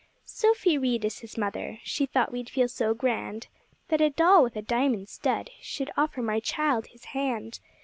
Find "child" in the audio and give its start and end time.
6.39-6.87